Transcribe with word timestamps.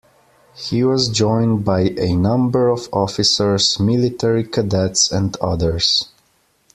He 0.55 0.83
was 0.83 1.09
joined 1.09 1.63
by 1.63 1.81
a 1.95 2.15
number 2.15 2.69
of 2.69 2.89
officers, 2.91 3.79
military 3.79 4.43
cadets 4.45 5.11
and 5.11 5.37
others. 5.39 6.07